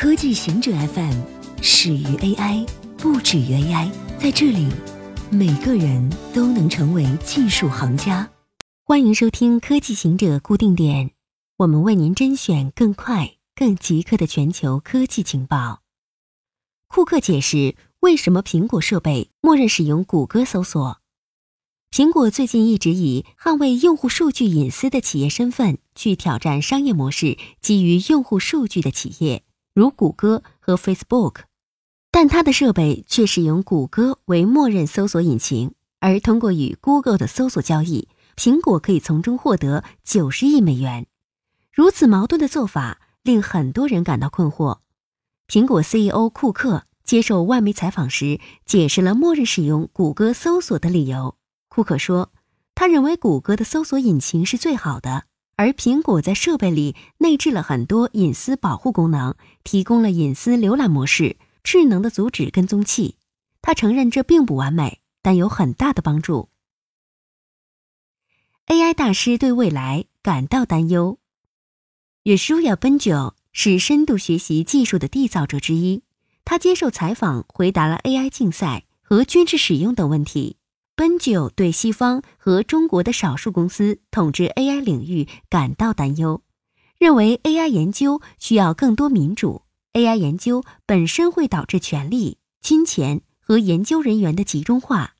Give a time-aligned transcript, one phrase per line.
[0.00, 1.12] 科技行者 FM
[1.60, 2.66] 始于 AI，
[2.96, 3.92] 不止于 AI。
[4.18, 4.66] 在这里，
[5.30, 8.30] 每个人都能成为技术行家。
[8.82, 11.10] 欢迎收听科技行者固定点，
[11.58, 15.82] 我们为您甄选更快、更即刻的全球科技情报。
[16.88, 21.02] 库克解释为什么苹果设备默认使用谷歌搜索。
[21.90, 29.44] 苹果最近一直以捍卫用户数据隐私的企业身份去挑战商业模式基于用户数据的企业，
[29.80, 31.36] 如谷歌和 Facebook，
[32.10, 41.06] 但它的设备却使用谷歌为默认搜索引擎，而通过与 Google 的搜索交易，苹果可以从中获得九十亿美元。
[41.72, 44.80] 如此矛盾的做法令很多人感到困惑。
[45.48, 51.36] 苹果 CEO 库克接受外媒采访时解释了默认使用谷歌搜索的理由。
[51.70, 52.30] 库克说，
[52.74, 55.24] 他认为谷歌的搜索引擎是最好的，
[55.60, 63.16] 而苹果在设备里内置了很多隐私保护功能，提供了隐私浏览模式、智能的阻止跟踪器。
[63.60, 66.48] 他承认这并不完美，但有很大的帮助。
[68.68, 71.18] AI 大师对未来感到担忧。
[72.22, 76.04] 约书亚·奔九是深度学习技术的缔造者之一，
[76.46, 80.56] 他接受采访回答了 AI 竞赛和军事使用等问题。
[81.00, 86.42] 奔九对西方和中国的少数公司统治 AI 领域感到担忧，
[86.98, 89.62] 认为 AI 研究需要更多民主。
[89.94, 95.14] AI 研究本身会导致权力、金钱和研究人员的集中化。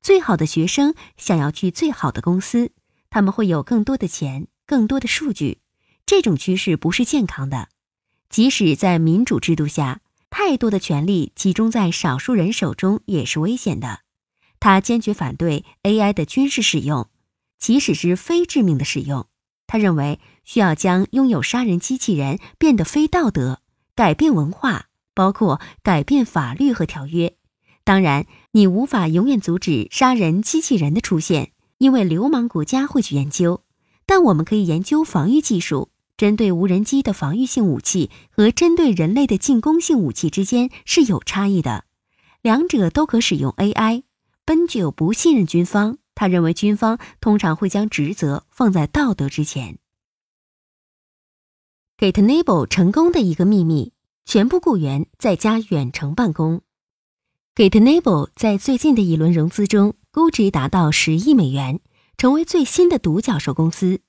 [0.00, 2.70] 最好的学生想要去最好的公司，
[3.10, 5.58] 他们会有更多的钱、更多的数据。
[6.06, 7.68] 这种趋势不是健康的。
[8.30, 14.00] 即使在民主制度下，太多的权力集中在少数人手中也是危险的。
[14.60, 17.08] 他坚决反对 AI 的军事使用，
[17.58, 19.26] 即使是非致命的使用。
[19.66, 23.60] 他认为需要将拥有杀人机器人变得非道德，
[23.94, 27.34] 改变文化，包括改变法律和条约。
[27.82, 33.62] 当然，你无法永远阻止杀人机器人的出现，因为流氓国家会去研究。
[34.06, 41.84] 但我们可以研究防御技术，针对无人机的防御性武器和针对人类的进攻性武器之间是有差异的，
[42.40, 44.02] 两者都可使用 AI。
[44.46, 49.80] 奔九不信任军方，他认为军方通常会将职责放在道德之前。
[51.98, 53.92] GitNable 成功的一个秘密：
[54.24, 56.60] 全部雇员在家远程办公。
[57.56, 61.80] GitNable 在最近的一轮融资中估值达到十亿美元，
[62.16, 64.00] 成为最新的独角兽公司。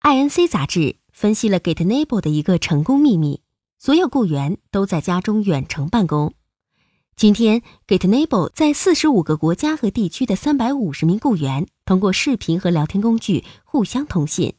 [0.00, 3.42] INC 杂志分析了 GitNable 的一个成功秘密：
[3.78, 6.32] 所有雇员都在家中远程办公。
[7.16, 14.54] 今天，GitNable 在四十五个国家和地区的三百五十名雇员通过视频和聊天工具互相通信。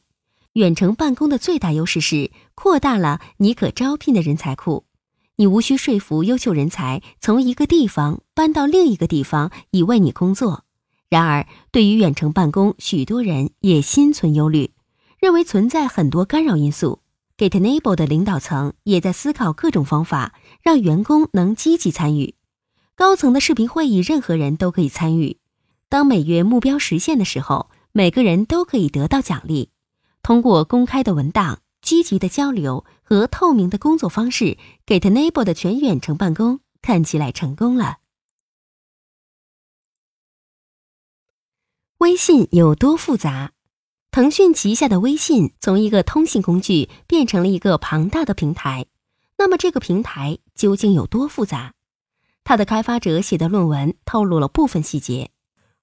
[0.54, 4.84] 远程办公的最大优势是扩大了你可招聘的人才库。
[5.36, 10.64] 你无需说服优秀人才从一个地方搬到另一个地方以为你工作。
[11.10, 14.72] 然而，对于远程办公，许多人也心存忧虑，
[15.20, 17.00] 认为存在很多干扰因素。
[17.36, 22.34] GitNable 的领导层也在思考各种方法，让员工能积极参与。
[22.96, 25.38] 高层的视频会议，任何人都可以参与。
[25.90, 29.68] 当每月目标实现的时候，每个人都可以得到奖励。
[30.22, 34.56] 通过公开的文档、积极的交流和透明的工作方式
[34.86, 37.98] ，Get Enable 的全远程办公看起来成功了。
[41.98, 43.52] 微信有多复杂？
[44.10, 48.86] 腾讯旗下的微信从一个通信工具变成了一个庞大的平台。
[49.36, 51.74] 那么，这个平台究竟有多复杂？
[52.46, 55.32] 他的开发者写的论文透露了部分细节。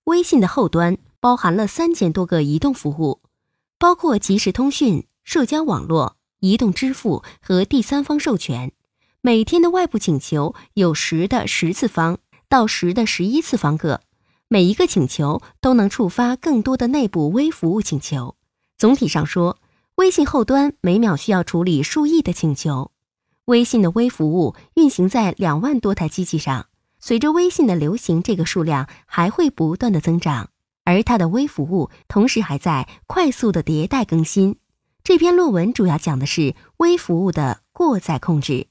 [0.06, 3.20] 微信的后端包含了三千多个移动服务，
[3.78, 8.72] 包括即时通讯、社交网络、移动支付和第三方授权。
[9.20, 14.00] 每天的外部请求有十的十次方到十的十一次方个，
[14.48, 18.38] 每一个请求都能触发更多的内部微服务请求。
[18.78, 19.58] 总体上说，
[19.96, 22.93] 微信后端每秒需要处理数亿的请求。
[23.46, 26.68] 微信的微服务运行在两万多台机器上，
[27.00, 30.50] 随着微信的流行，这个数量还会不断的增长。
[30.86, 34.58] 而它的微服务同时还在快速的迭代更新。
[35.04, 38.68] 这篇论文主要讲的是微服务的过载控制。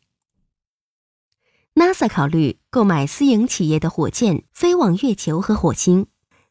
[1.74, 6.06] NASA 考虑购买私营企业的火箭飞往月球和火星。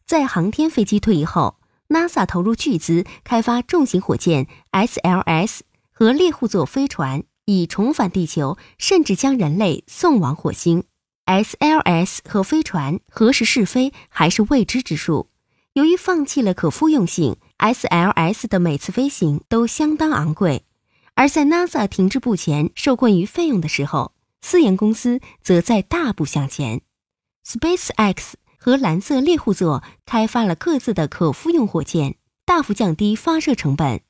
[0.06, 1.60] 在航天飞机退役后
[1.90, 7.24] ，NASA 投入巨资开发重型火箭 SLS 和猎户座飞船。
[7.60, 10.84] 以重返地球，甚至将人类送往火星。
[11.26, 15.30] SLS 和飞船何时试飞还是未知之数。
[15.74, 20.66] 由于放弃了可复用性，SLS 的每次飞行都相当昂贵，
[21.14, 26.82] 而在 NASA 停滞不前、受困于费用的时候，私研公司则在大步向前。
[27.46, 32.16] SpaceX 和蓝色猎户座开发了各自的可复用火箭，
[32.46, 34.02] 大幅降低发射成本。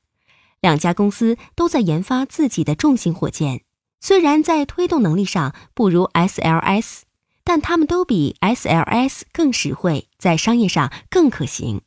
[0.62, 3.62] 两家公司都在研发自己的重型火箭，
[4.00, 7.00] 虽然在推动能力上不如 SLS，
[7.44, 11.82] 但他们都比 SLS 更实惠，在商业上更可行。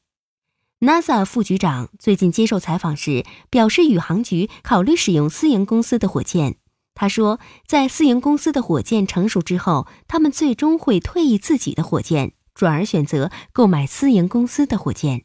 [0.81, 6.57] NASA 副局长最近接受采访时表示，宇航局考虑使用私营公司的火箭。
[6.94, 15.25] 他说，在私营公司的火箭成熟之后，他们最终会退役自己的火箭，转而选择购买私营公司的火箭。